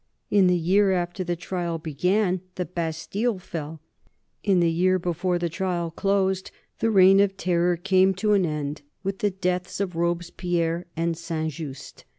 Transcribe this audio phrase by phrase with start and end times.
[0.31, 3.81] In the year after the trial began the Bastille fell.
[4.43, 8.81] In the year before the trial closed the Reign of Terror came to an end
[9.03, 11.53] with the deaths of Robespierre and St.
[11.53, 12.05] Just.